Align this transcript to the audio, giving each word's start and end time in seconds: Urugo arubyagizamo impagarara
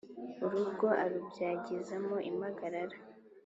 Urugo 0.45 0.87
arubyagizamo 1.03 2.15
impagarara 2.29 2.97